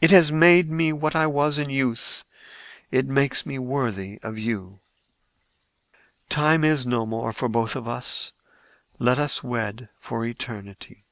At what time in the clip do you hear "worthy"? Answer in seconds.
3.58-4.18